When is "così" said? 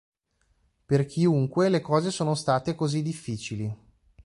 2.73-3.03